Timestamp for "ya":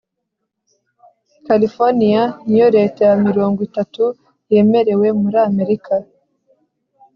3.09-3.15